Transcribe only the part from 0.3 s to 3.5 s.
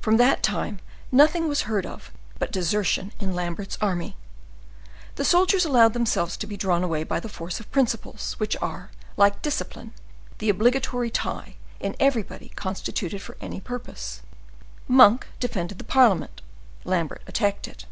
time nothing was heard of but desertion in